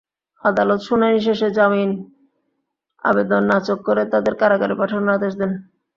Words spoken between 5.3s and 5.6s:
দেন।